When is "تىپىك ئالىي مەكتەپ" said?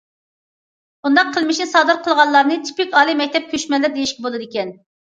2.69-3.51